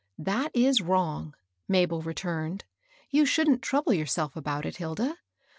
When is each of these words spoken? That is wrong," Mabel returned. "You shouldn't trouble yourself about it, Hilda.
That 0.17 0.49
is 0.55 0.81
wrong," 0.81 1.35
Mabel 1.69 2.01
returned. 2.01 2.65
"You 3.11 3.23
shouldn't 3.23 3.61
trouble 3.61 3.93
yourself 3.93 4.35
about 4.35 4.65
it, 4.65 4.77
Hilda. 4.77 5.17